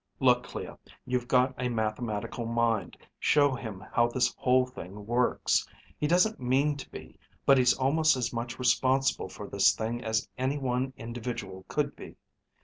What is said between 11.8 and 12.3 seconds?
be.